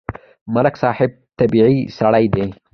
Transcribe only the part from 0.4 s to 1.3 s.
ملک صاحب